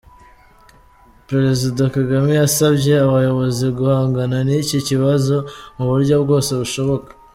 [1.29, 5.35] Perezida Kagame yasabye abayobozi guhangana n’iki kibazo
[5.77, 7.09] mu buryo bwose bushoboka.